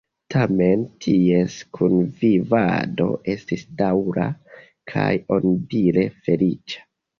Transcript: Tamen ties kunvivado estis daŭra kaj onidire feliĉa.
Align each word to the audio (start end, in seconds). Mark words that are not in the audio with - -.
Tamen 0.35 0.85
ties 1.05 1.57
kunvivado 1.79 3.07
estis 3.35 3.67
daŭra 3.83 4.27
kaj 4.95 5.09
onidire 5.39 6.11
feliĉa. 6.27 6.87